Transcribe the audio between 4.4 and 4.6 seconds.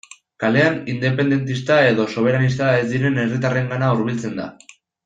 da.